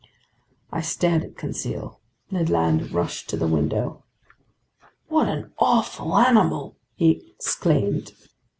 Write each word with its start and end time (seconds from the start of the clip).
I 0.71 0.81
stared 0.81 1.23
at 1.23 1.37
Conseil. 1.37 2.01
Ned 2.31 2.49
Land 2.49 2.91
rushed 2.91 3.29
to 3.29 3.37
the 3.37 3.47
window. 3.47 4.03
"What 5.09 5.27
an 5.29 5.51
awful 5.59 6.17
animal!" 6.17 6.75
he 6.95 7.31
exclaimed. 7.35 8.11